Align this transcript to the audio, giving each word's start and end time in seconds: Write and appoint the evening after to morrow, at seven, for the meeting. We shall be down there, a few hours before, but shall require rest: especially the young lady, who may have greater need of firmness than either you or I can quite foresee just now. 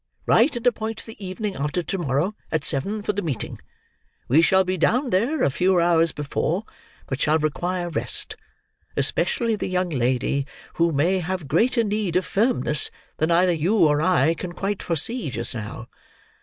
Write 0.25 0.55
and 0.55 0.65
appoint 0.65 1.05
the 1.05 1.23
evening 1.23 1.55
after 1.55 1.83
to 1.83 1.97
morrow, 1.99 2.35
at 2.51 2.65
seven, 2.65 3.03
for 3.03 3.13
the 3.13 3.21
meeting. 3.21 3.59
We 4.27 4.41
shall 4.41 4.63
be 4.63 4.75
down 4.75 5.11
there, 5.11 5.43
a 5.43 5.51
few 5.51 5.79
hours 5.79 6.11
before, 6.11 6.63
but 7.05 7.21
shall 7.21 7.37
require 7.37 7.87
rest: 7.87 8.35
especially 8.97 9.55
the 9.55 9.67
young 9.69 9.89
lady, 9.91 10.47
who 10.77 10.91
may 10.91 11.19
have 11.19 11.47
greater 11.47 11.83
need 11.83 12.15
of 12.15 12.25
firmness 12.25 12.89
than 13.17 13.29
either 13.29 13.53
you 13.53 13.77
or 13.77 14.01
I 14.01 14.33
can 14.33 14.53
quite 14.53 14.81
foresee 14.81 15.29
just 15.29 15.53
now. 15.53 15.87